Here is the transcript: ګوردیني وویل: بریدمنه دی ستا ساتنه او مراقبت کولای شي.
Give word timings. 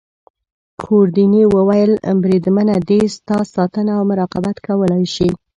ګوردیني 0.81 1.43
وویل: 1.55 1.91
بریدمنه 2.21 2.75
دی 2.87 2.99
ستا 3.15 3.37
ساتنه 3.55 3.91
او 3.97 4.03
مراقبت 4.11 4.57
کولای 4.67 5.05
شي. 5.15 5.29